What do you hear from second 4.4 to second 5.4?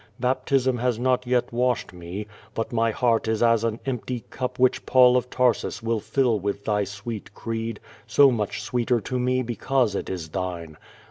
which Paul of